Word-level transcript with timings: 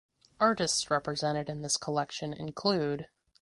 Artists 0.39 0.89
represented 0.89 1.47
in 1.47 1.61
this 1.61 1.77
collection 1.77 2.33
include 2.33 3.07